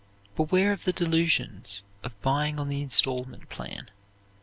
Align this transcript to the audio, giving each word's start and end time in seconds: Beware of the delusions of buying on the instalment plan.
Beware 0.35 0.71
of 0.71 0.83
the 0.85 0.93
delusions 0.93 1.83
of 2.03 2.19
buying 2.23 2.59
on 2.59 2.69
the 2.69 2.81
instalment 2.81 3.49
plan. 3.49 3.91